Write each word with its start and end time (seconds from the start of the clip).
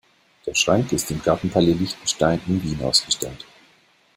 Der 0.47 0.55
Schrank 0.55 0.91
ist 0.93 1.11
im 1.11 1.21
Gartenpalais 1.21 1.73
Liechtenstein 1.75 2.41
in 2.47 2.63
Wien 2.63 2.81
ausgestellt. 2.83 3.45